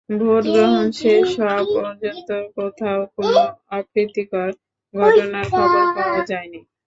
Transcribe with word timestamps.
Vote 0.15 0.43
গ্রহণ 0.47 0.85
শেষ 0.99 1.27
হওয়া 1.39 1.61
পর্যন্ত 1.73 2.27
কোথাও 2.55 2.99
কোনো 3.15 3.39
অপ্রীতিকর 3.71 4.49
ঘটনার 4.93 5.45
খবর 5.51 5.83
পাওয়া 5.95 6.21
যায়নি। 6.29 6.59